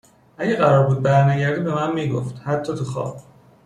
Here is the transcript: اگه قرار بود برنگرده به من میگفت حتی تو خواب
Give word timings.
اگه 0.37 0.55
قرار 0.55 0.87
بود 0.87 1.01
برنگرده 1.01 1.61
به 1.61 1.73
من 1.73 1.93
میگفت 1.93 2.35
حتی 2.45 2.75
تو 2.75 2.85
خواب 2.85 3.17